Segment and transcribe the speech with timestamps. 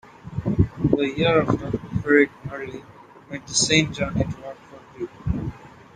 [0.97, 2.83] The year after, Fred Varley
[3.29, 5.11] made the same journey to work for Grip.